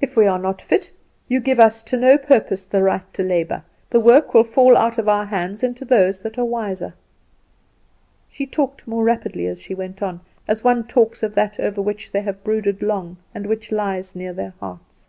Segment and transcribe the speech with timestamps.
[0.00, 0.92] If we are not fit,
[1.26, 4.98] you give us, to no purpose, the right to labour; the work will fall out
[4.98, 6.94] of our hands into those that are wiser."
[8.30, 12.12] She talked more rapidly as she went on, as one talks of that over which
[12.12, 15.08] they have brooded long, and which lies near their hearts.